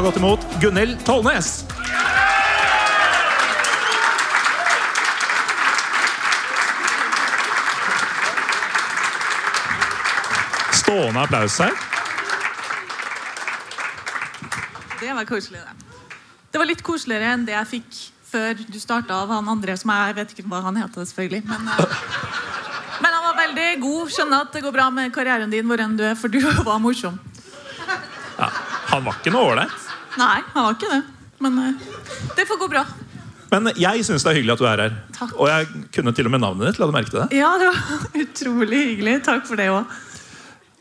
[0.00, 1.48] Ta godt imot Gunhild Tollnes.
[10.72, 11.74] Stående applaus her.
[15.00, 15.74] Det var koselig, det.
[16.48, 18.00] Det var litt koseligere enn det jeg fikk
[18.32, 21.42] før du starta av han andre, som jeg vet ikke hva han heter, selvfølgelig.
[21.50, 22.00] Men, eh,
[23.04, 24.16] men han var veldig god.
[24.16, 26.40] Skjønner at det går bra med karrieren din hvor enn du er, for du
[26.72, 27.20] var morsom.
[28.40, 28.48] Ja,
[28.94, 29.89] han var ikke noe ålreit.
[30.18, 31.02] Nei, han var ikke det.
[31.40, 31.86] Men eh,
[32.36, 32.82] det får gå bra.
[33.50, 34.98] Men jeg syns det er hyggelig at du er her.
[35.16, 35.32] Takk.
[35.38, 36.80] Og jeg kunne til og med navnet ditt.
[36.80, 37.38] La du merke til det?
[37.38, 37.78] Ja, det var
[38.24, 39.16] utrolig hyggelig.
[39.26, 39.96] Takk for det òg.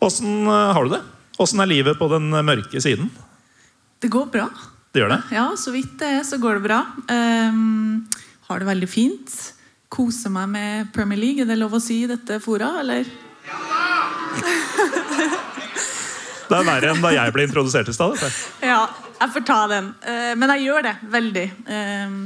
[0.06, 1.04] Åssen eh, har du det?
[1.40, 3.08] Åssen er livet på den mørke siden?
[4.00, 4.50] Det går bra.
[4.92, 5.22] Det gjør det?
[5.36, 6.80] Ja, så vidt det er, så går det bra.
[7.12, 8.08] Um,
[8.50, 9.36] har det veldig fint.
[9.92, 11.44] Koser meg med Premier League.
[11.44, 13.06] Er det lov å si i dette fora, eller?
[16.50, 18.18] Det er verre enn da jeg ble introdusert i stad.
[18.66, 18.82] Ja,
[19.20, 19.92] jeg får ta den.
[20.02, 21.46] Eh, men jeg gjør det veldig.
[21.76, 22.18] Ehm,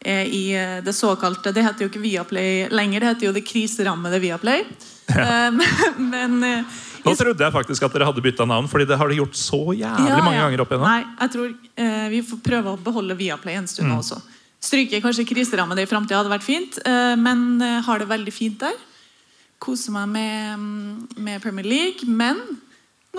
[0.00, 3.44] eh, I eh, det såkalte Det heter jo ikke Viaplay lenger, det heter jo det
[3.46, 4.64] kriserammede Viaplay.
[5.08, 5.50] Ja.
[6.12, 9.16] men eh, Nå trodde jeg faktisk at dere hadde bytta navn, Fordi det har de
[9.20, 10.42] gjort så jævlig Ja, mange ja.
[10.48, 10.90] ganger opp igjennom.
[10.90, 11.54] Nei, jeg tror
[11.86, 14.00] eh, vi får prøve å beholde Viaplay en stund Mm.
[14.02, 14.18] også.
[14.60, 18.58] Stryke kanskje kriserammede i framtida hadde vært fint, eh, men eh, har det veldig fint
[18.60, 18.74] der.
[19.62, 22.40] Koser meg med, mm, med Premier League, men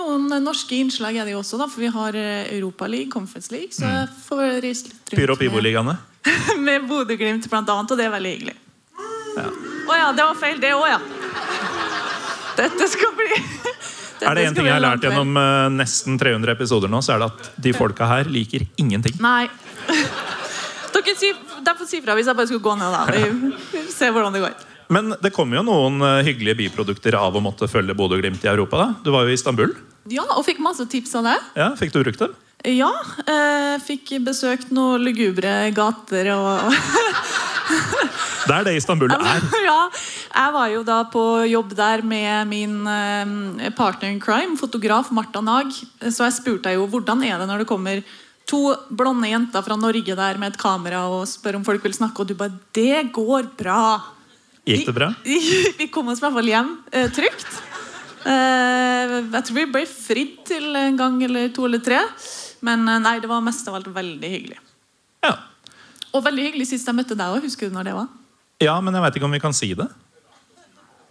[0.00, 3.52] noen norske innslag er det jo også, da, for vi har eh, Europa League, Conference
[3.52, 5.96] League, så jeg får reist litt rundt Pyro rundt med, Pivo-ligaene.
[6.66, 8.56] med Bodø-Glimt blant annet, og det er veldig hyggelig.
[9.36, 9.46] Ja.
[9.86, 11.00] Oh, ja, det var feil, det òg, ja.
[12.58, 13.30] Dette skal bli
[14.20, 17.22] Er det én ting jeg har lært gjennom uh, nesten 300 episoder nå, så er
[17.22, 19.16] det at de folka her liker ingenting.
[19.22, 19.46] Nei.
[20.92, 21.30] Dere si,
[21.64, 22.92] derfor si fra hvis jeg bare skulle gå ned.
[22.92, 24.66] da Vi, får hvordan det går.
[24.92, 28.82] Men det kommer jo noen eh, hyggelige biprodukter av å måtte følge Bodø-Glimt i Europa.
[28.82, 28.88] da.
[29.06, 29.72] Du var jo i Istanbul.
[30.08, 31.36] Ja, Og fikk masse tips av det.
[31.60, 32.36] Ja, Fikk du brukt dem?
[32.64, 32.90] Ja,
[33.24, 36.74] eh, fikk besøkt noen lugubre gater og
[38.48, 39.44] Det er det Istanbul er.
[39.68, 39.78] ja,
[40.34, 45.40] Jeg var jo da på jobb der med min eh, partner in crime, fotograf Marta
[45.40, 45.72] Nag.
[46.02, 48.02] Så jeg spurte jo hvordan er det når det kommer
[48.50, 52.24] to blonde jenter fra Norge der med et kamera og spør om folk vil snakke,
[52.24, 54.00] og du bare Det går bra.
[54.66, 55.12] Gikk det bra?
[55.24, 55.38] Vi,
[55.80, 57.69] vi kom oss i hvert fall hjem eh, trygt.
[58.26, 62.02] Eh, jeg tror vi ble fridd til en gang eller to eller tre.
[62.66, 64.58] Men eh, nei, det var mest av alt veldig hyggelig.
[65.24, 65.34] Ja.
[66.12, 67.44] Og veldig hyggelig sist jeg møtte deg òg.
[67.46, 68.08] Husker du når det var?
[68.60, 69.86] ja, men jeg veit ikke om vi kan si det.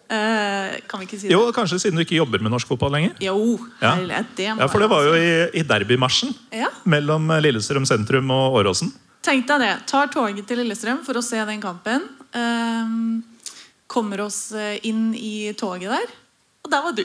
[0.09, 1.33] Eh, kan vi ikke si det?
[1.33, 3.15] Jo, kanskje siden du ikke jobber med norsk fotball lenger?
[3.21, 3.95] Jo, Ja.
[3.97, 8.29] det må Ja, For det var jo i, i derbymarsjen Ja, mellom eh, Lillestrøm sentrum
[8.33, 8.91] og Åråsen.
[9.21, 9.71] Tenk deg det.
[9.89, 12.05] Tar toget til Lillestrøm for å se den kampen.
[12.33, 13.23] Ehm,
[13.89, 16.13] kommer oss eh, inn i toget der,
[16.69, 17.03] og der var du.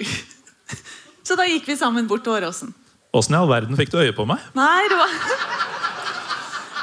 [1.25, 2.75] Så da gikk vi sammen bort til Åråsen.
[3.17, 4.43] Åssen i all verden fikk du øye på meg?
[4.59, 5.13] Nei, det var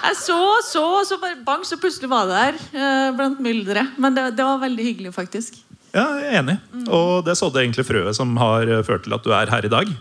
[0.02, 4.00] Jeg så, så, så bare bang, så plutselig var det der eh, blant mylderet.
[4.02, 5.60] Men det, det var veldig hyggelig, faktisk.
[5.94, 6.56] Ja, jeg er enig.
[6.90, 9.72] Og det sådde egentlig frøet som har eh, ført til at du er her i
[9.72, 9.92] dag.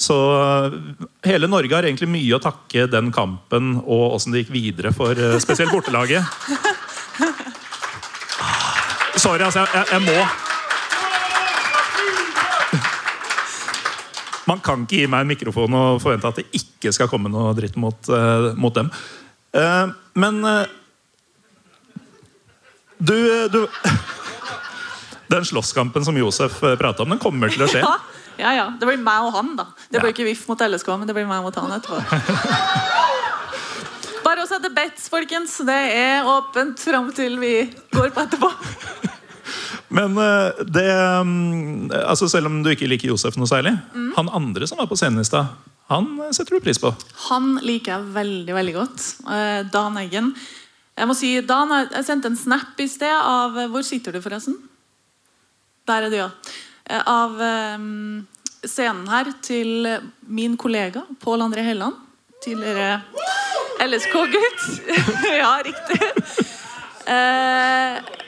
[0.00, 0.76] Så eh,
[1.26, 5.18] hele Norge har egentlig mye å takke den kampen og åssen det gikk videre for
[5.18, 6.22] eh, spesielt bortelaget.
[9.20, 9.66] Sorry, altså.
[9.66, 10.49] Jeg, jeg, jeg må
[14.50, 17.52] Man kan ikke gi meg en mikrofon og forvente at det ikke skal komme noe
[17.54, 18.88] dritt mot, eh, mot dem.
[19.54, 20.72] Eh, men eh,
[22.98, 23.14] du,
[23.54, 23.60] du
[25.30, 27.84] Den slåsskampen som Josef prata om, den kommer til å skje.
[28.40, 28.66] Ja, ja, ja.
[28.80, 29.66] Det blir meg og han, da.
[29.92, 30.14] Det blir Ja.
[30.14, 31.98] ikke VIF mot LSK, men det blir meg mot han etterpå.
[34.24, 35.58] Bare å sette bets, folkens.
[35.68, 37.52] Det er åpent fram til vi
[37.92, 38.48] går på etterpå.
[39.90, 40.86] Men eh, det
[41.26, 43.72] mm, altså Selv om du ikke liker Josef noe særlig,
[44.16, 45.50] han andre som var på scenen i stad,
[45.90, 46.92] han eh, setter du pris på.
[47.28, 49.06] Han liker jeg veldig veldig godt.
[49.26, 50.32] Eh, Dan Eggen.
[51.00, 54.58] Jeg må si, Dan, jeg- sendte en snap i sted av Hvor sitter du, forresten?
[55.88, 56.30] Der er du, ja.
[57.08, 57.34] Av
[58.66, 59.86] scenen her til
[60.28, 61.96] min kollega Pål André Helland.
[62.44, 63.00] Tidligere
[63.80, 64.64] LSK-gutt.
[65.40, 66.00] ja, riktig.
[67.10, 68.19] Eh,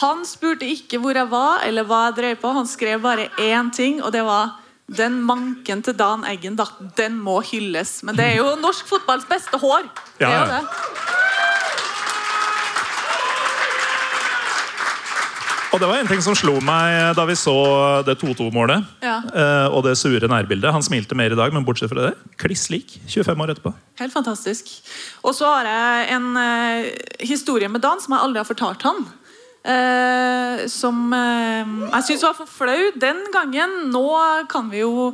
[0.00, 2.52] han spurte ikke hvor jeg var, eller hva jeg drev på.
[2.56, 4.56] Han skrev bare én ting, og det var
[4.88, 6.64] den manken til Dan Eggen, da,
[6.96, 7.98] den må hylles.
[8.08, 9.88] Men det er jo norsk fotballs beste hår.
[10.18, 10.60] Det er Ja, jo ja.
[10.60, 10.64] det.
[15.68, 17.52] Og det var en ting som slo meg da vi så
[18.06, 18.86] det 2-2-målet.
[19.04, 19.18] Ja.
[19.28, 20.72] eh, og det sure nærbildet.
[20.72, 23.74] Han smilte mer i dag, men bortsett fra det, kliss lik 25 år etterpå.
[24.00, 24.70] Helt fantastisk.
[25.28, 26.88] Og så har jeg en eh,
[27.28, 29.04] historie med Dan som jeg aldri har fortalt han.
[29.68, 33.74] Eh, som eh, jeg syns var for flau den gangen.
[33.92, 34.04] Nå
[34.48, 35.10] kan vi jo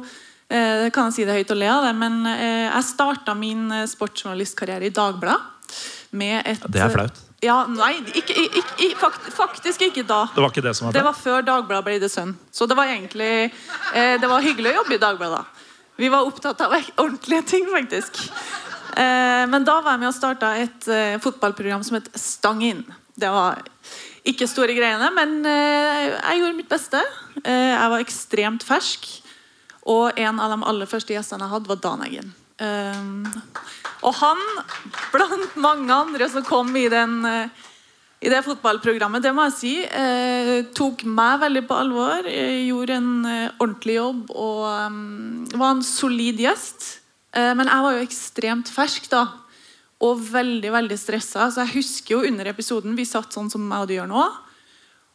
[0.48, 3.66] eh, kan jeg si det høyt og le av det, men eh, jeg starta min
[3.90, 5.40] sportsjournalistkarriere i Dagbladet
[6.14, 7.18] med et Det er flaut.
[7.44, 10.22] Ja, nei, ikke, ikke, fakt- faktisk ikke da.
[10.32, 11.10] Det var ikke det som var Det flaut.
[11.10, 12.36] var før Dagbladet ble The Sun.
[12.54, 15.42] Så det var egentlig eh, Det var hyggelig å jobbe i Dagbladet.
[15.42, 15.70] da.
[15.98, 16.72] Vi var opptatt av
[17.02, 18.22] ordentlige ting, faktisk.
[18.96, 20.88] Eh, men da var jeg med og starta et
[21.22, 22.84] fotballprogram som het Stang inn.
[23.14, 23.60] Det var
[24.26, 27.02] ikke store greiene, men eh, jeg gjorde mitt beste.
[27.42, 29.10] Eh, jeg var ekstremt fersk.
[29.92, 32.32] Og en av de aller første gjestene jeg hadde, var Dan Eggen.
[32.64, 33.36] Eh,
[34.04, 34.40] og han,
[35.12, 37.22] blant mange andre som kom i den
[38.24, 39.72] i det fotballprogrammet, det må jeg si,
[40.76, 42.24] tok meg veldig på alvor.
[42.24, 43.10] Gjorde en
[43.60, 46.86] ordentlig jobb og um, var en solid gjest.
[47.36, 49.26] Men jeg var jo ekstremt fersk da,
[50.02, 51.50] og veldig veldig stressa.
[51.52, 54.24] Så jeg husker jo under episoden vi satt sånn som jeg og du gjør nå.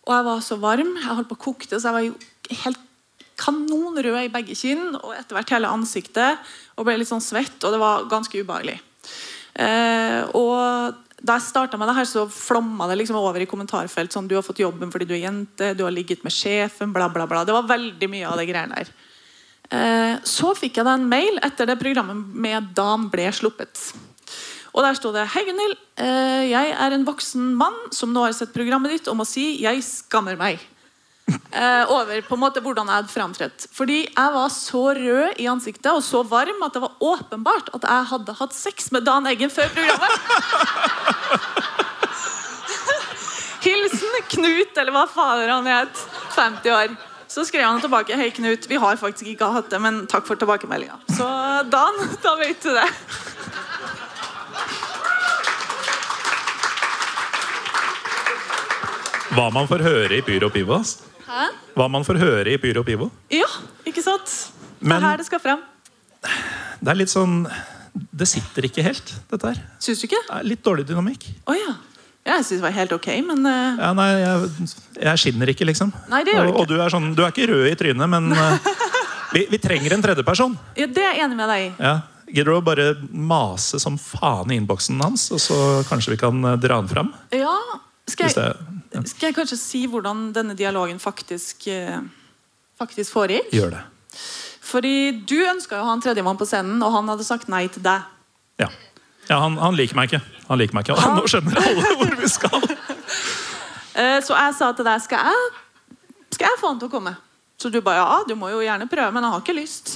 [0.07, 2.85] Og jeg var så varm, jeg holdt på å kokte, så jeg var jo helt
[3.39, 6.39] kanonrød i begge kinn og etter hvert hele ansiktet.
[6.77, 8.79] Og ble litt sånn svett, og det var ganske ubehagelig.
[9.59, 14.13] Eh, og da jeg starta med det her, så flomma det liksom over i kommentarfelt.
[14.15, 17.09] Sånn, du har fått jobben fordi du er jente, du har ligget med sjefen, bla,
[17.11, 17.43] bla, bla.
[17.47, 18.93] Det var veldig mye av det greiene der.
[19.69, 23.91] Eh, så fikk jeg da en mail etter det programmet med Dan ble sluppet.
[24.73, 25.77] Og der sto det Hei, Gunhild.
[25.99, 29.55] Eh, jeg er en voksen mann som nå har sett programmet ditt og må si
[29.63, 30.61] jeg skammer meg.
[31.29, 33.67] Eh, over på en måte hvordan jeg hadde framtrådt.
[33.73, 37.83] Fordi jeg var så rød i ansiktet og så varm at det var åpenbart at
[37.85, 40.13] jeg hadde hatt sex med Dan Eggen før programmet.
[43.65, 46.07] Hilsen Knut, eller hva fader han het.
[46.37, 46.95] 50 år.
[47.29, 48.65] Så skrev han tilbake Hei, Knut.
[48.69, 50.97] Vi har faktisk ikke hatt det, men takk for tilbakemeldinga.
[51.13, 51.27] Så
[51.69, 52.87] Dan, da vet du det.
[59.39, 60.81] Hva man får høre i Pyro Pivo.
[61.23, 61.43] Hæ?
[61.79, 63.05] Hva man får høre i Pyro Pivo.
[63.31, 63.47] Ja,
[63.87, 64.33] ikke sant?
[64.81, 65.61] Det er her det skal frem.
[66.81, 67.45] Det er litt sånn
[67.95, 69.61] Det sitter ikke helt, dette her.
[69.79, 70.19] Syns du ikke?
[70.27, 71.29] Det er litt dårlig dynamikk.
[71.47, 71.77] Å ja.
[72.27, 73.79] Jeg syns det var helt ok, men uh...
[73.79, 74.67] Ja, nei, jeg,
[75.07, 75.93] jeg skinner ikke, liksom.
[76.11, 78.11] Nei, det gjør du og, og du er sånn Du er ikke rød i trynet,
[78.11, 78.67] men uh,
[79.37, 80.57] vi, vi trenger en tredjeperson.
[80.75, 81.71] ja, det er jeg enig med deg i.
[81.79, 81.93] Ja.
[82.27, 86.43] Gidder du å bare mase som faen i innboksen hans, og så kanskje vi kan
[86.43, 87.15] eh, dra han fram?
[87.33, 87.55] Ja,
[88.11, 91.99] skal jeg, det skal jeg kanskje si hvordan denne dialogen faktisk, eh,
[92.79, 93.51] faktisk foregikk?
[93.53, 93.83] Gjør det.
[94.69, 97.83] Fordi du ønska å ha en tredjemann på scenen, og han hadde sagt nei til
[97.85, 98.05] deg.
[98.61, 98.69] Ja.
[99.29, 100.21] ja han, han liker meg ikke.
[100.49, 101.13] Han liker meg ikke.
[101.15, 102.61] Nå skjønner alle hvor vi skal.
[103.99, 105.47] Eh, Så jeg sa til deg skal jeg,
[106.31, 107.11] skal jeg få han til å komme.
[107.59, 109.89] Så du ba ja, du må jo gjerne prøve, men jeg har ikke lyst.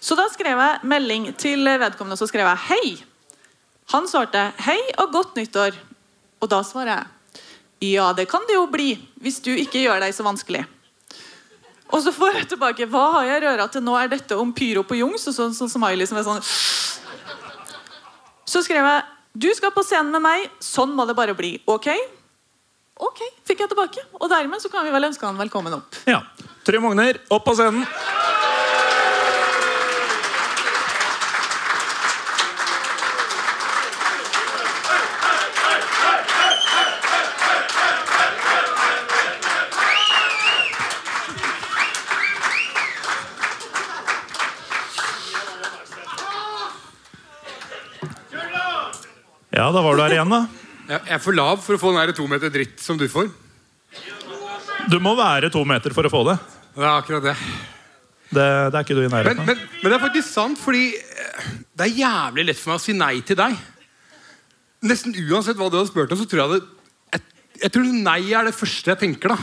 [0.00, 2.94] Så da skrev jeg melding til vedkommende, og så skrev jeg hei.
[3.92, 5.76] Han svarte hei og godt nyttår.
[6.40, 7.11] Og da svarer jeg
[7.82, 10.62] ja, det kan det jo bli hvis du ikke gjør deg så vanskelig.
[11.92, 13.96] Og så får jeg tilbake hva har jeg røra til nå?
[13.98, 15.26] Er dette om pyro på Jungs?
[15.28, 16.40] Og sånn så, smiley som er sånn
[18.48, 21.54] Så skrev jeg du skal på scenen med meg, sånn må det bare bli.
[21.72, 21.88] Ok?
[23.00, 24.04] Ok, fikk jeg tilbake.
[24.20, 25.96] Og dermed så kan vi vel ønske han velkommen opp.
[26.04, 26.20] Ja.
[26.62, 27.86] Trym Ogner, opp på scenen.
[49.62, 50.40] Ja, da var du her igjen, da.
[50.90, 53.28] Jeg er for lav for å få den der to meter dritt som du får.
[54.90, 56.34] Du må være to meter for å få det.
[56.74, 57.34] Det er akkurat det.
[58.32, 59.46] Det, det er ikke du i nærheten av.
[59.52, 61.46] men, men det er faktisk sant, fordi eh,
[61.78, 63.54] det er jævlig lett for meg å si nei til deg.
[64.88, 66.62] Nesten uansett hva du hadde spurt om, så tror jeg det
[67.12, 67.26] jeg,
[67.62, 69.38] jeg tror nei er det første jeg tenker, da.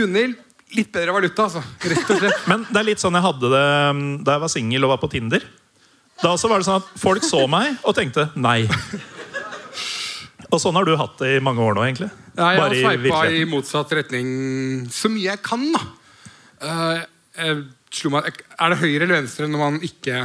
[0.00, 0.40] Gunhild,
[0.78, 1.60] litt bedre valuta, altså.
[1.84, 2.44] Rett og slett.
[2.54, 5.04] Men det er litt sånn jeg hadde det um, da jeg var singel og var
[5.04, 5.50] på Tinder.
[6.20, 8.64] Da så var det sånn at Folk så meg og tenkte nei.
[10.50, 12.10] Og sånn har du hatt det i mange år nå, egentlig.
[12.34, 14.30] Ja, jeg har sveipa i motsatt retning
[14.92, 15.82] så mye jeg kan, da.
[16.60, 17.00] Uh,
[17.38, 20.24] jeg meg, er det høyre eller venstre når man ikke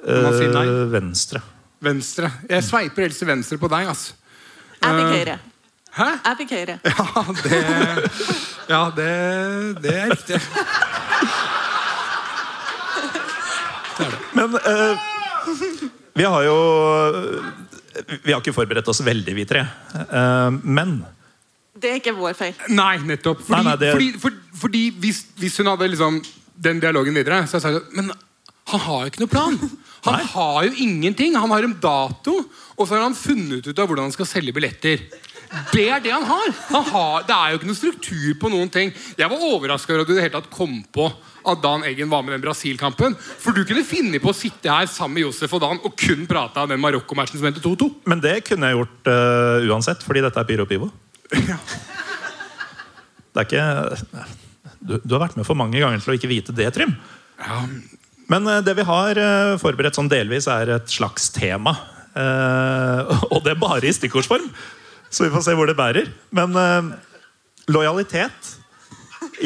[0.00, 0.64] når man sier nei?
[0.66, 1.42] Eh, venstre.
[1.84, 2.30] Venstre.
[2.48, 3.88] Jeg sveiper helst til venstre på deg.
[3.90, 4.10] ass.
[4.80, 5.38] Jeg fikk Eh, høyre.
[5.90, 6.08] Hæ?
[6.24, 6.78] Jeg fikk høyre.
[6.90, 7.60] Ja, det
[8.70, 10.40] Ja, det, det er riktig.
[14.32, 15.09] Men eh,
[16.14, 16.56] vi har jo
[18.24, 19.64] Vi har ikke forberedt oss veldig, vi tre.
[19.96, 21.00] Eh, men
[21.80, 22.54] Det er ikke vår feil.
[22.68, 23.40] Nei, nettopp.
[23.46, 24.30] Fordi, Nei, nei, det- fordi, for,
[24.62, 26.20] fordi hvis, hvis hun hadde liksom
[26.60, 28.10] den dialogen videre, så hadde jeg sagt Men
[28.70, 29.56] han har jo ikke noe plan.
[30.04, 30.24] Han Nei.
[30.32, 31.34] har jo ingenting.
[31.36, 32.36] Han har en dato,
[32.78, 35.02] og så har han funnet ut av hvordan han skal selge billetter.
[35.72, 36.52] Det er det han har.
[36.70, 38.92] Han har det er jo ikke noe struktur på noen ting.
[39.18, 41.08] Jeg var overraska over at du i det hele tatt kom på
[41.46, 43.16] at Dan Eggen var med i den Brasil-kampen.
[43.16, 46.26] For du kunne finne på å sitte her sammen med Josef og Dan og kun
[46.30, 47.88] prate om den Marokko-matchen som endte 2-2.
[48.10, 50.90] Men det kunne jeg gjort uh, uansett, fordi dette er Pyro Pivo.
[53.30, 53.64] Det er ikke
[54.80, 56.96] du, du har vært med for mange ganger til å ikke vite det, Trym.
[58.30, 61.76] Men uh, det vi har uh, forberedt sånn delvis, er et slags tema.
[63.30, 64.48] Og det er bare i stikkordsform,
[65.14, 66.08] så vi får se hvor det bærer.
[66.34, 66.58] Men
[67.70, 68.48] lojalitet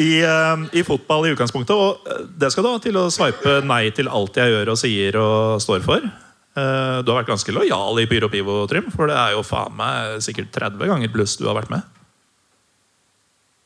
[0.01, 1.75] i, eh, i fotball i utgangspunktet.
[1.75, 4.79] Og eh, det skal du ha til å sveipe nei til alt jeg gjør og
[4.81, 6.05] sier og står for.
[6.05, 8.91] Eh, Du har vært ganske lojal i Pyro Pivo, Trym.
[8.93, 11.83] For det er jo faen meg sikkert 30 ganger pluss du har vært med.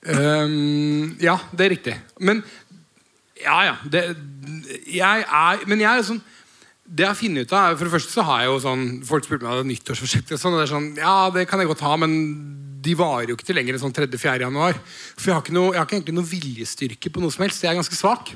[0.07, 1.95] Um, ja, det er riktig.
[2.23, 2.43] Men
[3.39, 3.75] Ja, ja.
[3.83, 4.03] Det,
[4.87, 6.21] jeg er Men jeg er sånn
[6.89, 9.27] Det jeg har funnet ut av For det første så har jeg jo sånn Folk
[9.27, 10.31] spurte meg om nyttårsforsett.
[10.33, 12.15] og Sånn, og det er sånn, ja, det kan jeg godt ha, men
[12.79, 14.45] de varer jo ikke til lenger enn sånn 3.-4.
[14.45, 14.77] januar.
[15.19, 17.63] For jeg har, noe, jeg har ikke egentlig noe viljestyrke på noe som helst.
[17.65, 18.31] Jeg er ganske svak.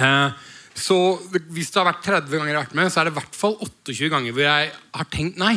[0.00, 0.96] Eh, så
[1.52, 3.38] hvis det har vært 30 ganger jeg har vært med, så er det i hvert
[3.38, 5.54] fall 28 ganger hvor jeg har tenkt nei.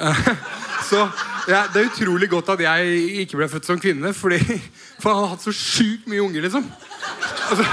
[0.00, 0.24] Eh,
[0.90, 1.04] så
[1.48, 4.40] ja, Det er utrolig godt at jeg ikke ble født som kvinne, fordi,
[4.96, 6.64] for han har hatt så sjukt mye unger, liksom.
[7.50, 7.68] Altså,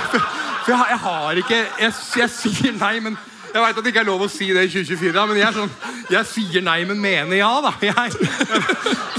[0.66, 3.16] for jeg, jeg har ikke jeg, jeg sier nei, men
[3.52, 5.56] jeg veit at det ikke er lov å si det i 2024, da, men jeg,
[5.56, 5.74] sånn,
[6.14, 7.50] jeg sier nei, men mener ja.
[7.64, 8.14] da jeg,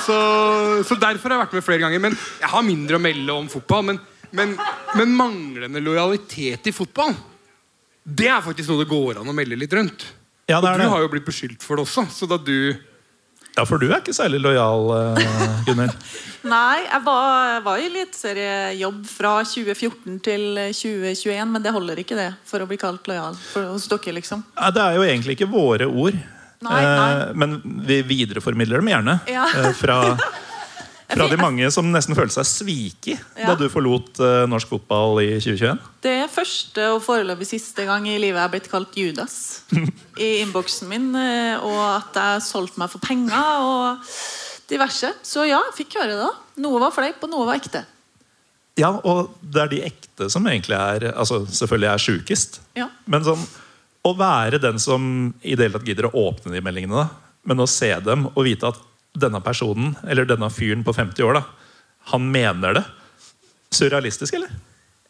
[0.07, 0.17] så,
[0.87, 2.03] så derfor har jeg vært med flere ganger.
[2.03, 3.85] Men Jeg har mindre å melde om fotball.
[3.91, 4.01] Men,
[4.33, 4.57] men,
[4.99, 7.15] men manglende lojalitet i fotball,
[8.03, 10.09] det er faktisk noe det går an å melde litt rundt.
[10.51, 12.07] Ja, det Og er du har jo blitt beskyldt for det også.
[12.11, 12.73] Så da du
[13.57, 15.97] Ja, For du er ikke særlig lojal, eh, Gunnhild.
[16.53, 22.31] Nei, jeg var, var i eliteseriejobb fra 2014 til 2021, men det holder ikke det
[22.49, 24.43] for å bli kalt lojal for, hos dere, liksom.
[24.59, 26.17] Ja, det er jo egentlig ikke våre ord.
[26.63, 27.11] Nei, nei.
[27.13, 27.57] Eh, Men
[27.87, 29.19] vi videreformidler dem gjerne.
[29.31, 29.47] Ja.
[29.61, 30.01] eh, Fra,
[31.17, 33.51] fra de mange som nesten følte seg sviket Ja.
[33.53, 35.81] da du forlot uh, norsk fotball i 2021.
[36.03, 39.37] Det er første og foreløpig siste gang i livet jeg har blitt kalt Judas
[40.19, 44.13] i innboksen min, eh, og at jeg solgte meg for penger og
[44.73, 45.13] diverse.
[45.27, 46.21] Så ja, jeg fikk høre det.
[46.27, 46.31] da.
[46.65, 47.85] Noe var fleip, og noe var ekte.
[48.81, 52.61] Ja, og det er de ekte som egentlig er altså selvfølgelig er sjukest.
[52.79, 52.87] Ja.
[53.05, 53.43] Men sånn,
[54.09, 55.03] å være den som
[55.45, 58.41] i det hele tatt gidder å åpne de meldingene, da, men å se dem og
[58.47, 58.81] vite at
[59.13, 61.43] denne personen, eller denne fyren på 50 år, da,
[62.13, 62.85] han mener det.
[63.73, 64.53] Surrealistisk, eller?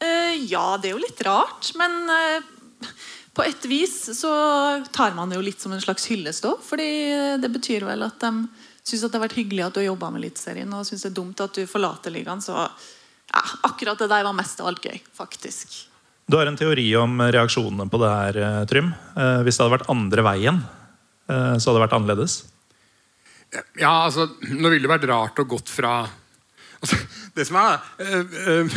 [0.03, 2.91] Uh, ja, det er jo litt rart, men uh,
[3.37, 4.33] på et vis så
[4.93, 6.59] tar man det jo litt som en slags hyllest òg.
[6.67, 6.89] Fordi
[7.43, 8.33] det betyr vel at de
[8.83, 11.17] syns det har vært hyggelig at du har jobba med Eliteserien, og syns det er
[11.17, 12.43] dumt at du forlater ligaen.
[12.45, 15.79] Så ja, akkurat det der var mest av alt gøy, faktisk.
[16.29, 18.93] Du har en teori om reaksjonene på det her, eh, Trym.
[19.47, 20.61] Hvis det hadde vært andre veien,
[21.27, 22.37] så hadde det vært annerledes.
[23.77, 26.07] Ja, altså, nå ville det vært rart å gått fra
[26.81, 26.99] altså,
[27.37, 28.77] Det som er, øh, øh,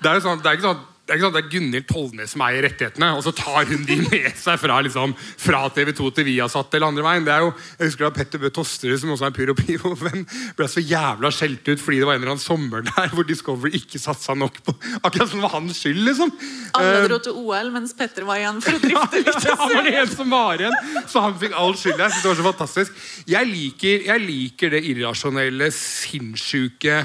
[0.00, 2.42] Det er jo sånn, det er ikke sånn det er det er Gunhild Tollnes som
[2.42, 6.26] eier rettighetene, og så tar hun de med seg fra, liksom, fra TV 2 til
[6.26, 7.26] Viasat eller andre veien.
[7.26, 10.24] Det er jo, jeg husker da Petter Bø Tosterud, som også er en Pyro Pivo-venn,
[10.58, 13.70] ble så jævla skjelt ut fordi det var en eller annen sommer der hvor Discovery
[13.78, 14.74] ikke satsa nok på
[15.06, 16.32] Akkurat som det var hans skyld, liksom.
[16.76, 19.86] Alle Eh, dro til OL, mens Petter var igjen for å drifte ja, han var
[19.86, 22.00] det eneste som var igjen, så han fikk all skyld.
[22.00, 23.06] Jeg synes det var så fantastisk.
[23.30, 27.04] Jeg liker, jeg liker det irrasjonelle, sinnssyke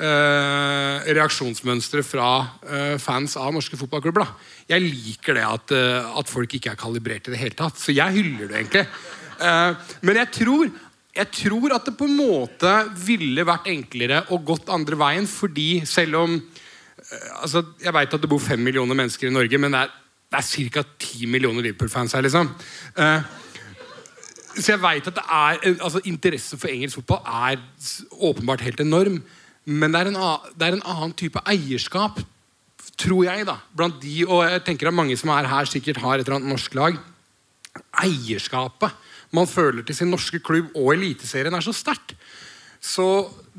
[0.00, 2.28] eh, reaksjonsmønsteret fra
[2.64, 4.24] eh, fans av norske fotballklubber.
[4.24, 4.54] Da.
[4.74, 7.80] Jeg liker det at, eh, at folk ikke er kalibrert i det hele tatt.
[7.80, 8.86] Så jeg hyller det egentlig.
[9.40, 10.70] Eh, men jeg tror,
[11.16, 15.84] jeg tror at det på en måte ville vært enklere og gått andre veien, fordi
[15.88, 16.40] selv om
[17.42, 19.92] altså, Jeg vet at det bor fem millioner mennesker i Norge, men det er,
[20.30, 20.82] det er ca.
[21.00, 22.22] ti millioner Liverpool-fans her.
[22.22, 22.52] liksom.
[22.96, 23.22] Eh,
[24.60, 27.60] så jeg vet at det er, altså Interessen for engelsk fotball er
[28.18, 29.20] åpenbart helt enorm.
[29.68, 30.18] Men det er, en,
[30.56, 32.20] det er en annen type eierskap,
[33.00, 34.22] tror jeg, da, blant de.
[34.26, 36.98] Og jeg tenker at mange som er her, sikkert har et eller annet norsk lag.
[38.02, 42.16] Eierskapet man føler til sin norske klubb og Eliteserien, er så sterkt.
[42.80, 43.06] Så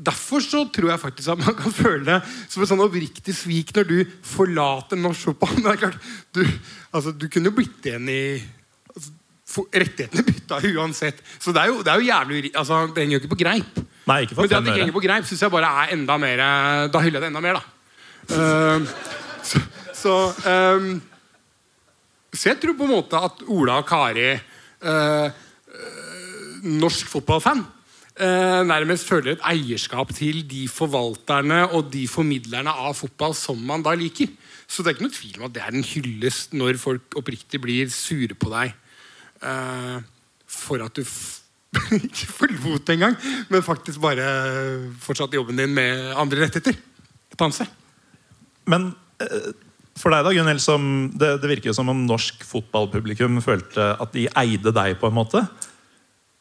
[0.02, 2.16] Derfor så tror jeg faktisk at man kan føle det
[2.50, 5.52] som et sånn oppriktig svik når du forlater norsk fotball.
[5.58, 6.40] Men det er klart, du,
[6.90, 8.22] altså, du kunne jo blitt igjen i
[8.88, 9.12] altså,
[9.68, 11.20] Rettighetene bytta uansett.
[11.36, 13.82] Så det er jo, det er jo jævlig altså, henger jo ikke på greip.
[14.08, 15.92] Nei, ikke for Men det at det ikke henger på greip, syns jeg bare er
[15.94, 16.40] enda mer
[16.90, 17.62] Da hyller jeg det enda mer, da.
[18.32, 18.86] Uh,
[19.50, 19.62] så
[20.02, 20.14] så,
[20.76, 20.96] um,
[22.32, 27.62] så jeg tror på en måte at Ola og Kari, eh, eh, norsk fotballfan,
[28.22, 33.84] uh, nærmest føler et eierskap til de forvalterne og de formidlerne av fotball som man
[33.84, 34.30] da liker.
[34.66, 37.60] Så det er ikke noe tvil om at det er en hyllest når folk oppriktig
[37.60, 38.72] blir sure på deg
[39.44, 39.98] eh,
[40.48, 41.04] for at du
[41.96, 43.16] ikke forlot engang,
[43.48, 44.26] men faktisk bare
[45.00, 46.76] fortsatte jobben din med andre rettigheter.
[47.32, 47.62] Et.
[48.68, 48.90] Men
[49.22, 49.52] eh,
[49.98, 50.84] for deg, da, Gunhild, som
[51.16, 55.16] det, det virker jo som om norsk fotballpublikum følte at de eide deg på en
[55.16, 55.42] måte.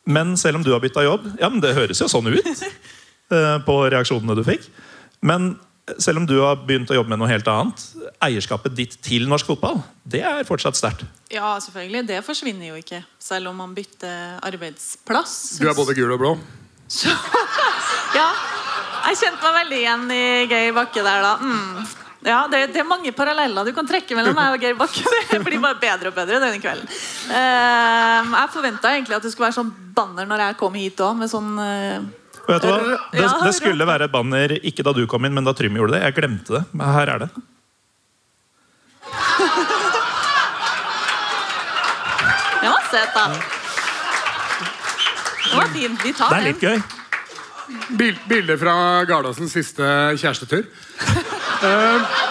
[0.07, 2.47] Men selv om du har bytta jobb Ja, men det høres jo sånn ut
[3.35, 4.67] eh, på reaksjonene du fikk.
[5.21, 5.53] Men
[6.00, 7.83] selv om du har begynt å jobbe med noe helt annet,
[8.24, 11.05] eierskapet ditt til norsk fotball, det er fortsatt sterkt.
[11.31, 12.05] Ja, selvfølgelig.
[12.10, 13.01] Det forsvinner jo ikke.
[13.21, 15.57] Selv om man bytter arbeidsplass.
[15.62, 16.36] Du er både gul og blå.
[16.91, 17.12] Så,
[18.19, 18.29] ja.
[19.07, 21.33] Jeg kjente meg veldig igjen i Geir Bakke der, da.
[21.41, 21.89] Mm.
[22.21, 25.01] Ja, det, det er mange paralleller du kan trekke mellom meg og Geir Bakke.
[25.31, 26.86] Det blir bare bedre og bedre denne kvelden.
[27.31, 31.17] Uh, jeg forventa egentlig at det skulle være sånn banner når jeg kom hit òg,
[31.17, 32.03] med sånn eh,
[32.51, 32.98] Vet du hva?
[33.15, 35.96] Det, det skulle være et banner ikke da du kom inn, men da Trym gjorde
[35.98, 36.03] det.
[36.08, 36.63] Jeg glemte det.
[36.75, 37.29] Men her er det.
[42.62, 43.25] Det var søt, da.
[45.51, 45.98] Det var fin.
[46.03, 46.51] Vi tar Det er den.
[46.51, 46.81] litt gøy.
[47.98, 48.74] Bil bilde fra
[49.08, 49.84] Gardasens siste
[50.20, 50.65] kjærestetur.
[51.63, 52.12] Eh,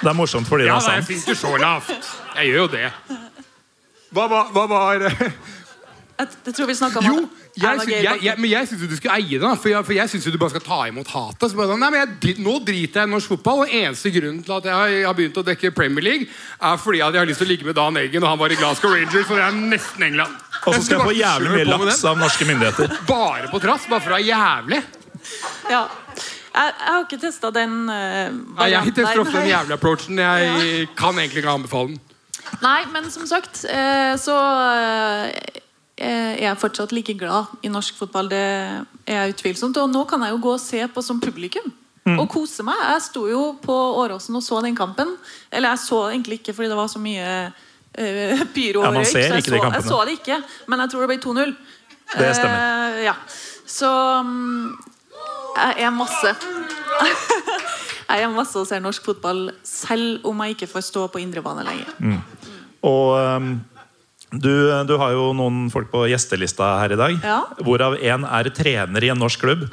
[0.00, 1.24] Det er morsomt fordi ja, det da, er jeg sant.
[1.26, 1.90] synker så lavt.
[2.36, 2.86] Jeg gjør jo det.
[4.10, 5.04] Hva, hva, hva var
[6.20, 7.20] Jeg, jeg tror vi snakka om Jo,
[7.56, 9.40] jeg, sy- jeg, jeg, men jeg syns du skulle eie det.
[9.40, 11.46] da, For jeg, for jeg syns du bare skal ta imot hatet.
[11.48, 14.42] Så bare, sånn, nei, men jeg, nå driter jeg i norsk fotball, og eneste grunnen
[14.44, 16.28] til at jeg har, jeg har begynt å dekke Premier League,
[16.60, 18.52] er fordi at jeg har lyst til å ligge med Dan Eggen, og han var
[18.52, 20.36] i Glasgow Rangers, og det er nesten England.
[20.60, 22.98] Og så skal jeg få jævlig mye laks av norske myndigheter.
[23.08, 24.82] Bare på trass, bare for å være jævlig.
[25.72, 25.82] Ja.
[26.50, 30.18] Jeg, jeg har ikke testa den uh, Nei, jeg tester ofte den jævla approachen.
[30.18, 32.00] Jeg kan egentlig ikke anbefale den.
[32.64, 34.36] Nei, men som sagt, uh, så
[36.00, 38.30] Jeg er jeg fortsatt like glad i norsk fotball.
[38.32, 39.76] Det er jeg utvilsomt.
[39.82, 41.70] Og nå kan jeg jo gå og se på som publikum.
[42.08, 42.16] Mm.
[42.18, 42.78] Og kose meg.
[42.94, 45.12] Jeg sto jo på Åråsen og så den kampen.
[45.52, 49.10] Eller jeg så egentlig ikke, fordi det var så mye uh, pyro og røyk.
[49.12, 51.54] så jeg, ikke så, jeg så det ikke, men jeg tror det ble 2-0.
[52.16, 52.96] Det stemmer.
[52.96, 53.14] Uh, ja.
[53.70, 53.90] Så
[54.26, 54.89] mm,
[55.56, 56.34] jeg er masse.
[58.10, 61.66] jeg er masse og ser norsk fotball, selv om jeg ikke får stå på indrebane
[61.66, 62.20] lenger.
[62.86, 63.52] Og um,
[64.30, 64.52] du,
[64.86, 67.16] du har jo noen folk på gjestelista her i dag.
[67.26, 67.40] Ja.
[67.66, 69.66] Hvorav én er trener i en norsk klubb.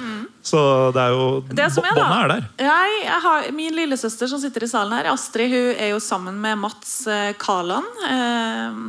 [0.48, 0.60] Så
[0.96, 2.48] det er jo Det er, Båndet er der.
[2.64, 6.40] Jeg, jeg har, min lillesøster som sitter i salen her, Astrid, hun er jo sammen
[6.42, 7.88] med Mats eh, Kaland.
[8.08, 8.80] Eh,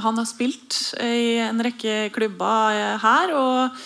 [0.00, 3.82] han har spilt i en rekke klubber eh, her og,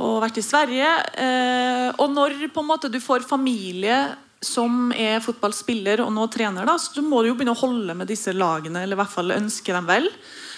[0.00, 0.90] og vært i Sverige.
[1.20, 4.00] Eh, og når på en måte du får familie
[4.40, 8.08] som er fotballspiller og nå trener, da, så må du jo begynne å holde med
[8.08, 10.08] disse lagene, eller i hvert fall ønske dem vel.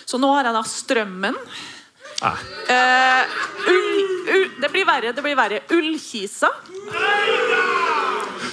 [0.07, 1.39] Så nå har jeg da Strømmen.
[2.23, 3.25] Eh, Eh,
[3.69, 5.13] ull, ull, det blir verre.
[5.13, 6.51] det blir verre Ullkisa.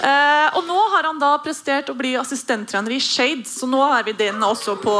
[0.00, 4.02] Eh, og nå har han da prestert å bli assistenttrener i Shade, så nå har
[4.06, 4.96] vi den også på,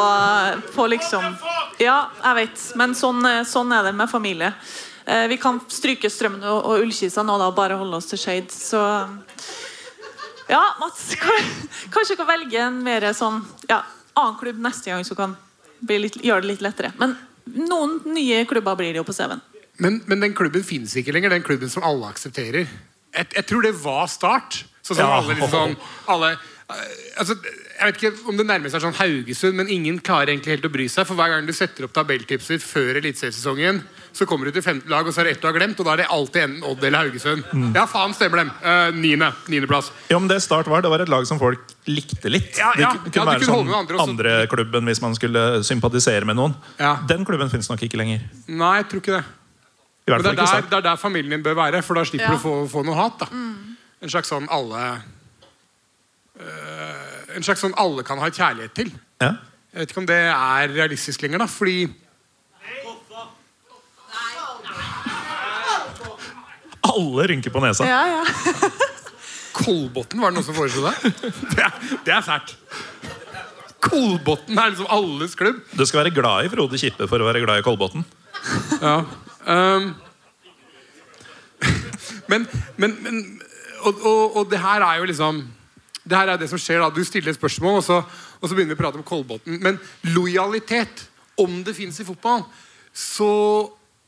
[0.75, 1.25] på liksom
[1.81, 4.53] Ja, jeg vet, men sånn, eh, sånn er det med familie.
[5.07, 8.51] Eh, vi kan stryke Strømmen og, Ullkisa nå, da, og bare holde oss til Shade.
[8.53, 8.81] Så
[10.51, 11.15] ja, Mats,
[11.95, 13.83] kanskje du kan velge en mer sånn ja,
[14.19, 15.37] annen klubb neste gang, så kan
[15.81, 16.93] bli litt, gjøre det litt lettere.
[17.01, 17.15] Men
[17.71, 19.43] noen nye klubber blir det jo på CV-en.
[19.81, 21.33] Men, men den klubben finnes ikke lenger.
[21.33, 22.67] Den klubben som alle aksepterer.
[23.17, 24.65] Jeg, jeg tror det var Start.
[24.85, 25.21] Sånn som Ja.
[25.21, 25.75] alle liksom sånn
[26.13, 27.37] alle, eh, altså,
[27.81, 30.73] Jeg vet ikke om det nærmest er sånn Haugesund, men ingen klarer egentlig helt å
[30.75, 31.07] bry seg.
[31.09, 33.81] For hver gang du setter opp tabelltipset før eliteseriesesongen,
[34.13, 35.87] så kommer du til femte lag, og så er det ett du har glemt, og
[35.87, 37.45] da er det alltid enten Odd eller Haugesund.
[37.53, 37.69] Mm.
[37.77, 38.51] Ja, faen, stemmer dem.
[38.65, 39.29] Uh, niende.
[39.49, 39.93] Niendeplass.
[40.11, 42.59] Ja, men det Start var, det var et lag som folk likte litt.
[42.59, 42.91] Ja, ja.
[43.05, 44.09] Det kunne Ja, være sånn andre også.
[44.11, 46.57] andreklubben hvis man skulle sympatisere med noen.
[46.81, 46.97] Ja.
[47.09, 48.27] Den klubben finnes nok ikke lenger.
[48.49, 49.25] Nei, jeg tror ikke det.
[50.09, 51.83] I hvert Men det fall er, ikke der, det er der familien din bør være,
[51.87, 52.35] for da slipper Ja.
[52.35, 53.19] du å få, få noe hat.
[53.21, 53.27] da
[54.03, 54.85] En slags sånn alle
[56.41, 58.91] øh, En slags sånn alle kan ha kjærlighet til.
[59.23, 59.35] Ja.
[59.71, 61.85] Jeg vet ikke om det er realistisk lenger, da, fordi
[66.91, 67.87] Alle rynker på nesa.
[67.89, 68.71] Ja, ja.
[69.61, 71.13] Kolbotn var det noen som foreslo det.
[71.55, 71.73] Det er,
[72.07, 72.55] det er sært.
[73.81, 75.63] Kolbotn er liksom alles klubb.
[75.73, 78.05] Du skal være glad i Frode Kippe for å være glad i Kolbotn.
[78.81, 79.01] Ja.
[79.47, 79.93] Um,
[82.31, 83.23] men, men, men
[83.85, 85.41] og, og, og det her er jo liksom
[86.05, 87.99] Det her er det som skjer da Du stiller et spørsmål, og så,
[88.41, 89.59] og så begynner vi å prate om Kolbotn.
[89.61, 89.81] Men
[90.15, 91.07] lojalitet,
[91.41, 92.45] om det fins i fotball,
[92.93, 93.33] så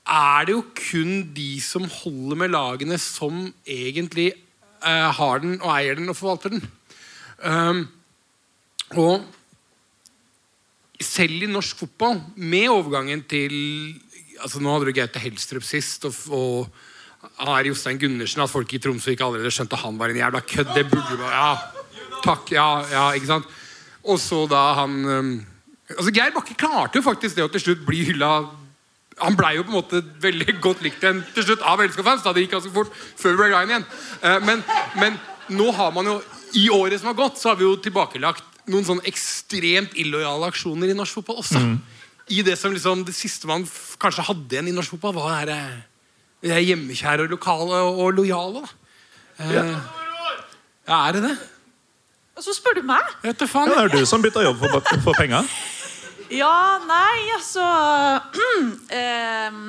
[0.03, 5.71] er det jo kun de som holder med lagene, som egentlig eh, har den og
[5.77, 6.65] eier den og forvalter den.
[7.43, 7.85] Um,
[8.99, 9.23] og
[11.03, 13.55] selv i norsk fotball, med overgangen til
[14.43, 16.67] altså Nå hadde du Gaute Helstrup sist, og,
[17.23, 18.43] og er Jostein Gundersen.
[18.43, 20.73] At folk i Tromsø ikke allerede skjønte han var en jævla kødd.
[20.75, 22.51] Det burde bare, Ja, takk.
[22.51, 23.47] Ja, ja, ikke sant?
[24.03, 25.31] Og så da han um,
[25.95, 28.33] altså Geir Bakke klarte jo faktisk det å til slutt bli hylla
[29.23, 32.23] han blei jo på en måte veldig godt likt igjen til slutt av LSK-fans.
[32.25, 33.87] da Det gikk ganske fort før vi ble glad igjen.
[34.23, 34.63] Uh, men,
[34.99, 35.19] men
[35.55, 36.17] nå har man jo
[36.59, 40.93] i året som har gått, så har vi jo tilbakelagt noen sånn ekstremt illojale aksjoner
[40.93, 41.63] i norsk fotball også.
[42.33, 45.49] I det som liksom det siste man f- kanskje hadde igjen i norsk fotball, var
[45.49, 45.81] det her, eh,
[46.47, 48.63] det her hjemmekjære og lokale og, og lojale.
[48.63, 49.49] da.
[49.51, 49.65] Ja.
[50.87, 51.35] ja, er det det?
[52.39, 53.11] Og så spør du meg?
[53.25, 53.69] Vet du faen.
[53.73, 55.43] Ja, det er du som bytta jobb for, for penga.
[56.33, 57.65] Ja, nei, altså
[59.01, 59.65] ehm,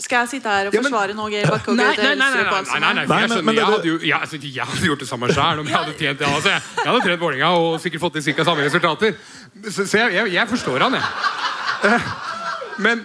[0.00, 2.16] Skal jeg sitte her og Ja, men- forsvare noe Geir Bakke og Nei, nei, nei,
[2.16, 5.04] nei, nei, nei, nei, nei, Nei, jeg skjønner, jeg hadde jo jeg, jeg hadde gjort
[5.04, 6.26] det samme sjøl om jeg hadde tjent det.
[6.30, 9.14] Altså, jeg, jeg hadde trent Vålerenga og sikkert fått til cirka samme resultater.
[9.68, 11.06] Så, så jeg, jeg, jeg forstår han, jeg.
[11.90, 12.10] Eh,
[12.86, 13.04] Men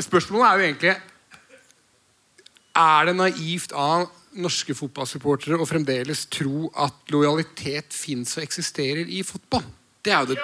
[0.00, 0.94] spørsmålet er jo egentlig
[2.80, 4.06] Er det naivt av
[4.40, 9.66] norske fotballsupportere å fremdeles tro at lojalitet fins og eksisterer i fotball?
[10.00, 10.38] Det er jo det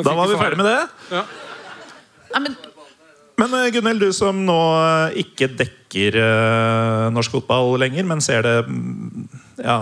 [0.00, 0.78] Da var vi ferdig med det.
[1.12, 1.24] Ja.
[2.32, 2.56] Nei, men
[3.42, 8.56] Men Gunhild, du som nå eh, ikke dekker eh, norsk fotball lenger, men ser det
[8.68, 9.28] mm,
[9.64, 9.76] ja,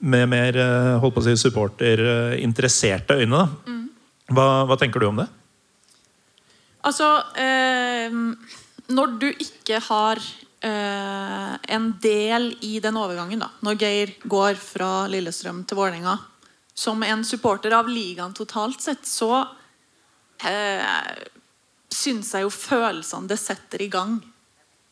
[0.00, 3.76] med mer eh, holdt på å si, supporterinteresserte øyne, da.
[4.30, 5.26] Hva, hva tenker du om det?
[6.86, 7.08] Altså
[7.40, 8.14] eh,
[8.90, 10.20] Når du ikke har
[10.64, 16.18] eh, en del i den overgangen, da når Geir går fra Lillestrøm til Vålerenga
[16.80, 19.42] som en supporter av ligaen totalt sett, så
[20.48, 21.18] eh,
[21.92, 24.14] syns jeg jo følelsene det setter i gang,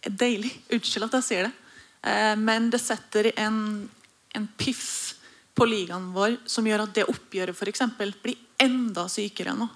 [0.05, 0.51] er deilig.
[0.74, 1.55] Unnskyld at jeg sier det.
[2.03, 3.88] Eh, men det setter en,
[4.37, 5.14] en piff
[5.57, 9.70] på ligaen vår som gjør at det oppgjøret eksempel blir enda sykere nå.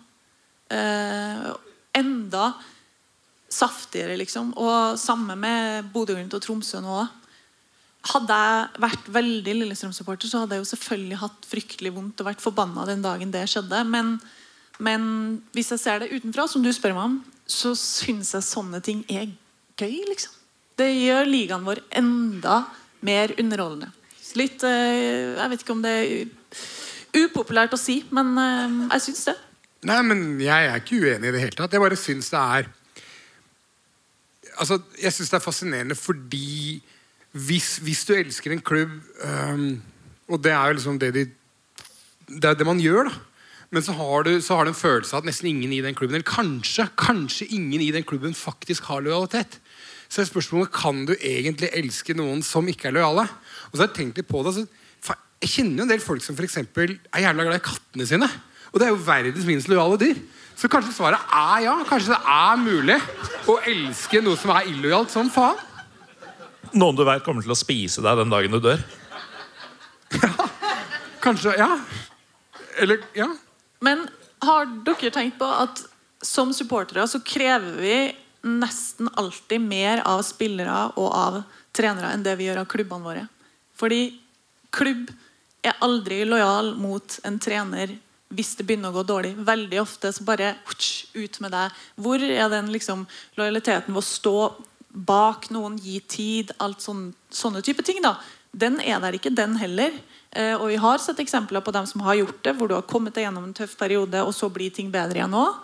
[0.68, 1.48] Eh,
[1.96, 2.52] enda
[3.48, 4.52] saftigere, liksom.
[4.60, 7.00] Og samme med Bodø-Glimt og Tromsø nå.
[8.10, 12.42] Hadde jeg vært veldig Lillestrøm-supporter, så hadde jeg jo selvfølgelig hatt fryktelig vondt og vært
[12.42, 13.84] forbanna den dagen det skjedde.
[13.86, 14.16] Men,
[14.82, 15.04] men
[15.54, 19.04] hvis jeg ser det utenfra, som du spør meg om, så syns jeg sånne ting
[19.12, 19.30] er
[19.78, 20.34] gøy, liksom.
[20.78, 22.62] Det gjør ligaen vår enda
[23.06, 23.92] mer underholdende.
[24.38, 29.26] Litt eh, Jeg vet ikke om det er upopulært å si, men eh, jeg syns
[29.28, 29.34] det.
[29.90, 31.74] Nei, men jeg er ikke uenig i det hele tatt.
[31.74, 32.70] Jeg bare syns det er
[34.60, 36.76] Altså, jeg syns det er fascinerende fordi
[37.32, 38.90] hvis, hvis du elsker en klubb
[39.24, 39.62] um,
[40.28, 41.22] Og det er jo liksom det de
[42.28, 43.14] Det er det man gjør, da.
[43.72, 45.94] Men så har, du, så har du en følelse av at nesten ingen i den
[45.96, 49.56] klubben Eller kanskje, kanskje ingen i den klubben faktisk har lojalitet.
[50.12, 53.24] Så er spørsmålet kan du egentlig elske noen som ikke er lojale.
[53.70, 54.66] Og så har jeg tenkt litt på det så,
[55.00, 58.08] fa- Jeg kjenner jo en del folk som for eksempel er jævla glad i kattene
[58.12, 58.28] sine.
[58.74, 60.20] Og det er jo verdens minst lojale dyr.
[60.60, 61.78] Så kanskje svaret er ja.
[61.88, 63.00] Kanskje det er mulig
[63.48, 65.56] å elske noe som er illojalt som faen.
[66.72, 68.82] Noen du vet kommer til å spise deg den dagen du dør?
[70.16, 70.30] Ja.
[71.22, 71.68] Kanskje, ja.
[72.80, 73.28] Eller, ja.
[73.84, 74.06] Men
[74.42, 75.84] har dere tenkt på at
[76.22, 77.96] som supportere så krever vi
[78.42, 81.42] nesten alltid mer av spillere og av
[81.76, 83.26] trenere enn det vi gjør av klubbene våre?
[83.78, 84.02] Fordi
[84.74, 85.12] klubb
[85.62, 87.94] er aldri lojal mot en trener
[88.32, 89.32] hvis det begynner å gå dårlig.
[89.44, 90.54] Veldig ofte så bare
[91.14, 91.80] ut med deg.
[92.00, 93.04] Hvor er den liksom
[93.38, 94.36] lojaliteten ved å stå
[94.92, 98.02] bak noen, gi tid, alt sånn, sånne type ting?
[98.04, 98.18] da
[98.52, 99.92] Den er der ikke, den heller.
[100.32, 102.88] Eh, og vi har sett eksempler på dem som har gjort det, hvor du har
[102.88, 105.60] kommet deg gjennom en tøff periode, og så blir ting bedre igjen òg.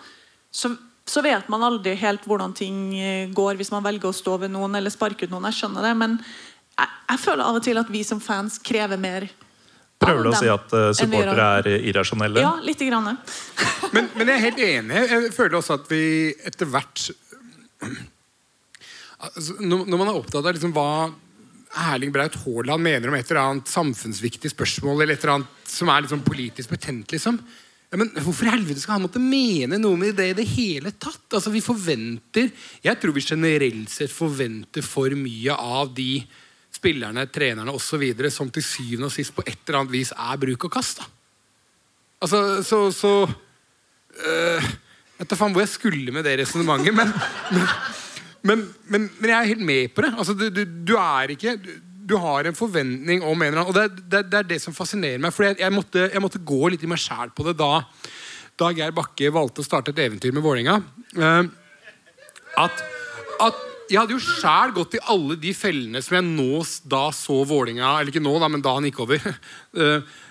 [0.50, 0.72] Så,
[1.08, 4.52] så vet man aldri helt hvordan ting eh, går hvis man velger å stå ved
[4.52, 5.48] noen eller sparke ut noen.
[5.50, 9.00] Jeg skjønner det, men jeg, jeg føler av og til at vi som fans krever
[9.00, 9.28] mer.
[9.98, 12.44] Prøver du å si at uh, supportere er irrasjonelle?
[12.44, 13.16] Ja, lite grann.
[13.90, 15.00] Men, men jeg er helt enig.
[15.10, 16.04] Jeg føler også at vi
[16.46, 17.08] etter hvert
[19.18, 21.08] altså, når, man er opptatt av liksom hva
[21.92, 25.90] Erling Braut Haaland mener om et eller annet samfunnsviktig spørsmål, eller et eller annet som
[25.92, 27.40] er liksom politisk betent, liksom.
[27.88, 30.92] Ja, men Hvorfor i helvete skal han måtte mene noe med det i det hele
[30.92, 31.24] tatt?
[31.32, 32.50] Altså, vi forventer
[32.84, 36.18] Jeg tror vi generelt sett forventer for mye av de
[36.74, 38.04] spillerne, trenerne osv.
[38.30, 41.00] som til syvende og sist på et eller annet vis er bruk og kast.
[41.00, 41.08] da
[42.20, 47.10] Altså, så, så øh, Jeg vet da faen hvor jeg skulle med det resonnementet, men,
[47.54, 47.64] men,
[48.46, 50.12] men, men, men jeg er helt med på det.
[50.14, 51.70] Altså, du, du, du er ikke du,
[52.08, 54.76] du har en forventning om en eller annen Og det, det, det er det som
[54.76, 55.34] fascinerer meg.
[55.34, 57.82] For jeg, jeg, måtte, jeg måtte gå litt i meg sjæl på det da,
[58.58, 60.78] da Geir Bakke valgte å starte et eventyr med Vålerenga.
[61.18, 61.50] Uh,
[62.58, 62.80] at,
[63.44, 67.38] at jeg hadde jo sjæl gått i alle de fellene som jeg nå da så
[67.48, 69.28] Vålinga Eller ikke nå, da, men da han gikk over.
[69.74, 70.00] I-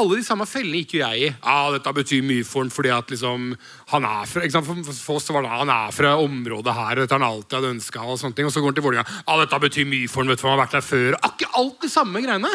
[0.00, 1.30] alle de samme fellene gikk jo jeg i.
[1.32, 3.46] Ja, dette betyr mye for han fordi at liksom
[3.92, 4.68] han er fra ikke sant?
[4.68, 7.58] For for oss var det, han er fra området her, og dette har han alltid
[7.58, 8.04] hadde ønska.
[8.04, 8.48] Og, sånne ting.
[8.48, 9.06] og så går han til Vålinga.
[9.24, 11.18] Ja, dette betyr mye for han, vet du, for han har vært der før.
[11.30, 12.52] Akkurat alt de samme greiene.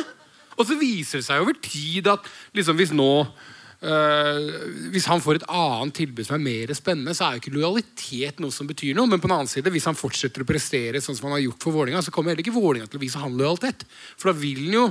[0.56, 3.12] Og så viser det seg over tid at liksom hvis nå
[3.86, 7.52] Uh, hvis han får et annet tilbud som er mer spennende, så er jo ikke
[7.54, 9.10] lojalitet noe som betyr noe.
[9.12, 11.68] Men på den annen side, hvis han fortsetter å prestere sånn som han har gjort
[11.68, 13.86] for Vålinga, så kommer heller ikke Vålinga til å vise han lojalitet.
[14.16, 14.86] For da vil han jo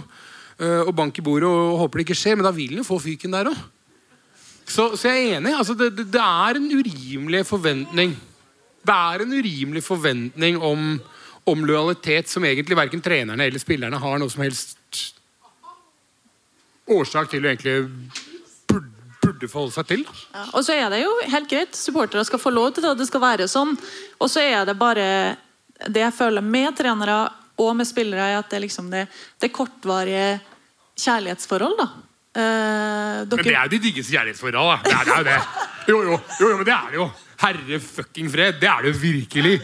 [0.58, 3.34] og bank i bordet og håper det ikke skjer, men da vil han få fyken
[3.34, 3.62] der òg.
[4.64, 5.52] Så, så jeg er enig.
[5.56, 8.14] Altså, det, det, det er en urimelig forventning.
[8.84, 10.94] Det er en urimelig forventning om,
[11.48, 15.02] om lojalitet som egentlig verken trenerne eller spillerne har noe som helst
[16.90, 17.76] årsak til å egentlig
[19.24, 20.02] burde forholde seg til.
[20.34, 21.78] Ja, og så er det jo helt greit.
[21.78, 23.72] Supportere skal få lov til det, det skal være sånn.
[24.20, 25.08] Og så er det bare
[25.90, 27.16] Det jeg føler med trenere
[27.58, 29.04] og med spillere, i at det er liksom det,
[29.40, 30.40] det kortvarige
[30.98, 31.76] kjærlighetsforhold.
[31.78, 31.88] da.
[32.34, 34.76] Eh, Men det er jo de diggeste kjærlighetsforhold, da.
[34.82, 35.38] Det er, det er jo det.
[35.88, 37.08] Jo, jo, jo, jo, men det er det jo.
[37.44, 38.60] Herre fucking fred.
[38.60, 39.54] Det er det jo virkelig.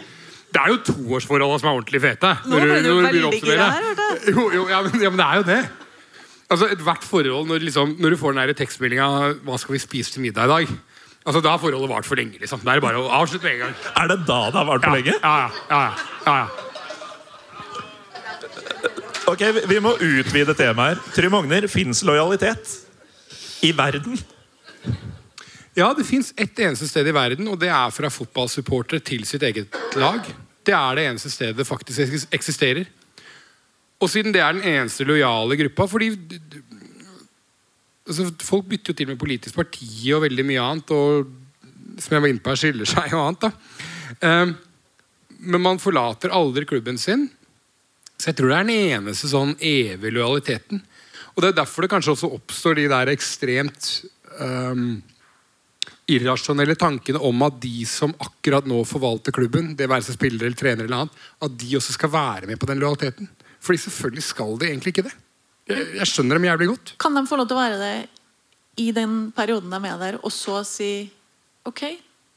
[0.51, 2.33] Det er jo toårsforholdene som er ordentlig fete.
[2.51, 5.41] Nå ble du veldig gira her, hørte Jo, jo, ja, men, ja, men det er
[5.41, 5.61] jo det.
[6.51, 9.07] Altså, Ethvert forhold, når, liksom, når du får den tekstmeldinga
[9.47, 10.73] 'Hva skal vi spise til middag i dag?'
[11.27, 12.39] Altså, Da har forholdet vart for lenge.
[12.41, 12.61] liksom.
[12.65, 13.75] Det er bare å avslutte med en gang.
[13.97, 15.15] Er det da det har vart for lenge?
[15.23, 15.95] Ja, ja, ja,
[16.27, 16.70] ja, ja.
[19.31, 21.13] Ok, vi- må utvide temaet her.
[21.15, 22.73] Trym Ogner, fins lojalitet
[23.63, 24.19] i verden?
[25.77, 29.43] Ja, det fins ett eneste sted i verden, og det er fra fotballsupportere til sitt
[29.43, 30.25] eget lag.
[30.67, 32.87] Det er det eneste stedet det faktisk eksisterer.
[34.01, 36.11] Og siden det er den eneste lojale gruppa fordi
[38.09, 42.23] altså, Folk bytter jo til med politisk parti og veldig mye annet, og som jeg
[42.23, 43.41] var inne på her, skiller seg og annet.
[43.47, 43.53] da.
[44.43, 44.57] Um,
[45.41, 47.29] men man forlater aldri klubben sin.
[48.21, 50.83] Så jeg tror det er den eneste sånn evige lojaliteten.
[51.33, 53.87] Og det er derfor det kanskje også oppstår de der ekstremt
[54.37, 54.99] um,
[56.11, 60.59] irrasjonelle tankene om at de som akkurat nå forvalter klubben, det være seg spillere eller
[60.59, 63.31] trenere eller annet, at de også skal være med på den lojaliteten.
[63.61, 65.15] Fordi selvfølgelig skal de egentlig ikke det.
[65.71, 66.95] Jeg, jeg skjønner dem jævlig godt.
[67.01, 67.95] Kan de få lov til å være det
[68.85, 70.93] i den perioden de er der, og så si
[71.69, 71.83] Ok,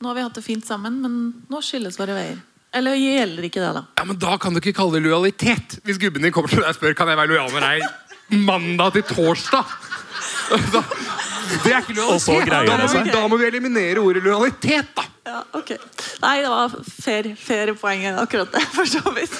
[0.03, 1.13] nå har vi hatt det fint sammen, men
[1.47, 2.41] nå skilles våre veier.
[2.73, 3.83] Eller gjelder ikke det, da?
[3.99, 5.77] Ja, men Da kan du ikke kalle det lojalitet.
[5.85, 8.95] Hvis gubben din kommer til deg og spør kan jeg være lojal med deg mandag
[8.95, 9.73] til torsdag.
[10.73, 10.81] Da,
[11.63, 12.49] det er ikke lojalitet.
[12.49, 15.05] Da, det må vi, da må vi eliminere ordet lojalitet, da.
[15.29, 15.71] Ja, ok.
[16.23, 19.37] Nei, det var fair, fair poeng akkurat det, for så vidt.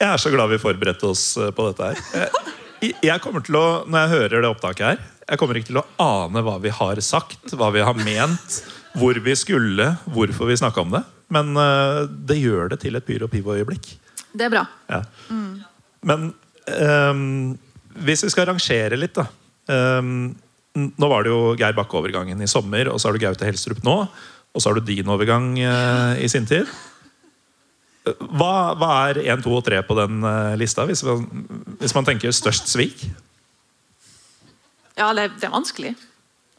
[0.00, 2.36] Jeg er så glad vi forberedte oss eh, på dette her.
[2.80, 5.80] Jeg, jeg kommer til å, Når jeg hører det opptaket her, jeg kommer ikke til
[5.82, 8.60] å ane hva vi har sagt, hva vi har ment,
[8.98, 11.02] hvor vi skulle, hvorfor vi snakka om det.
[11.34, 13.92] Men eh, det gjør det til et Pyro Pivo-øyeblikk.
[14.30, 14.64] Det er bra.
[14.90, 15.02] Ja.
[16.06, 17.22] Men um,
[18.06, 19.26] hvis vi skal rangere litt, da.
[19.70, 20.32] Um,
[20.74, 23.96] nå var det jo Geir Bakke-overgangen i sommer, og så har du Gaute Helstrup nå.
[24.50, 26.70] Og så har du din overgang uh, i sin tid.
[28.06, 31.26] Hva, hva er 1, 2 og 3 på den uh, lista, hvis man,
[31.82, 33.04] hvis man tenker størst svik?
[34.98, 35.94] Ja, det, det er vanskelig.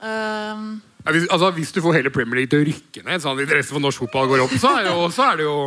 [0.01, 0.55] Ja,
[1.09, 3.83] hvis, altså, hvis du får hele Premier League til å rykke ned, sånn interesse for
[3.83, 5.57] norsk fotball går opp, så er, jo, så er det jo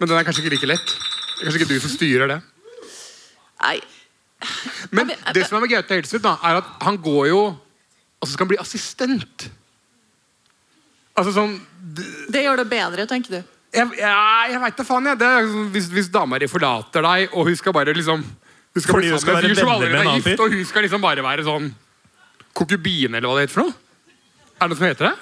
[0.00, 0.92] Men den er kanskje ikke like lett.
[0.92, 2.38] Det er kanskje ikke du som styrer det.
[3.60, 3.78] nei,
[4.96, 7.40] Men det som er med Gaute Helstrup, da, er at han går jo
[8.20, 9.50] Og så skal han bli assistent.
[11.16, 11.58] Altså sånn
[12.30, 13.56] det gjør det bedre, tenker du.
[13.74, 15.18] Jeg, ja, jeg veit da faen, jeg.
[15.20, 18.24] Det er sånn, hvis, hvis dama di forlater deg, og hun skal bare liksom
[18.70, 20.00] Hun skal Fordi bli hun skal sammen med en være fyr som venner allerede med
[20.00, 20.42] en er annen gift, fyr?
[20.44, 21.70] og hun skal liksom bare være sånn
[22.60, 23.89] konkubine, eller hva det heter for noe?
[24.60, 25.16] Er det noe som heter det?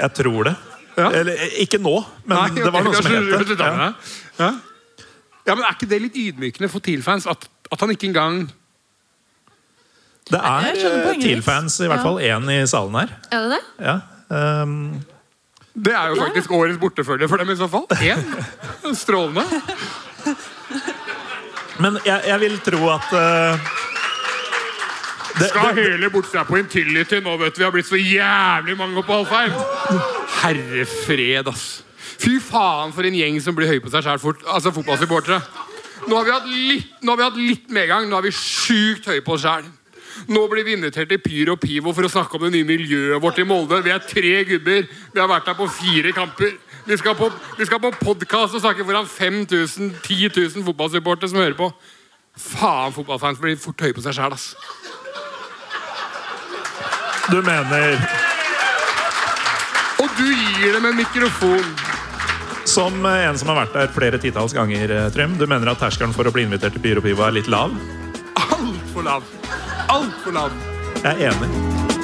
[0.00, 0.54] Jeg tror det.
[0.96, 1.08] Ja.
[1.10, 1.94] Eller eh, ikke nå,
[2.28, 3.56] men Nei, det var noe som het det.
[3.58, 3.88] Ja.
[4.38, 4.50] Ja.
[5.48, 8.44] ja, men Er ikke det litt ydmykende for TIL-fans at, at han ikke engang
[10.30, 10.70] Det er.
[11.20, 12.04] TIL-fans, i hvert Ja.
[12.04, 13.16] fall én i salen her.
[13.30, 13.64] Er det det?
[13.88, 13.96] Ja.
[14.62, 14.76] Um...
[15.74, 17.88] Det er jo faktisk årets bortefølge for dem i så fall.
[17.98, 18.20] Én.
[18.94, 19.42] Strålende.
[21.82, 23.64] men jeg, jeg vil tro at eh,
[25.38, 27.62] det, Skal hele seg på Intility nå, vet du.
[27.62, 29.54] Vi har blitt så jævlig mange på Alfheim.
[30.40, 31.82] Herre fred, ass.
[32.22, 34.44] Fy faen for en gjeng som blir høy på seg sjæl fort.
[34.46, 35.40] Altså fotballsupportere.
[36.04, 38.06] Nå har vi hatt litt, nå har vi hatt litt medgang.
[38.08, 39.66] Nå er vi sjukt høye på oss sjæl.
[40.30, 43.22] Nå blir vi invitert til Pyr og Pivo for å snakke om det nye miljøet
[43.22, 43.80] vårt i Molde.
[43.82, 44.86] Vi er tre gubber.
[44.86, 46.54] Vi har vært der på fire kamper.
[46.84, 51.42] Vi skal på, vi skal på podkast og snakke foran 5000 10 000 fotballsupportere som
[51.42, 51.72] hører på.
[52.36, 54.52] Faen, fotballfans blir fort høye på seg sjæl, ass.
[57.30, 57.96] Du mener
[60.02, 61.64] Og du gir dem en mikrofon.
[62.68, 66.14] Som en som har vært der flere titalls ganger, eh, Trym, du mener at terskelen
[66.16, 67.72] for å bli invitert til Pyropiva er litt lav?
[68.40, 69.28] Altfor lav.
[69.88, 70.56] Altfor lav.
[71.04, 72.03] Jeg er enig.